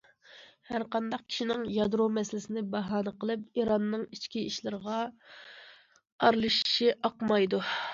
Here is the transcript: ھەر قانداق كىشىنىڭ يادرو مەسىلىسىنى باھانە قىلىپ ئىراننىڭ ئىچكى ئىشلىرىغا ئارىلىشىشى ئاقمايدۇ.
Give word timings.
ھەر 0.69 0.85
قانداق 0.95 1.21
كىشىنىڭ 1.33 1.61
يادرو 1.75 2.07
مەسىلىسىنى 2.15 2.65
باھانە 2.77 3.15
قىلىپ 3.25 3.61
ئىراننىڭ 3.63 4.09
ئىچكى 4.17 4.47
ئىشلىرىغا 4.49 5.01
ئارىلىشىشى 5.05 6.97
ئاقمايدۇ. 6.97 7.67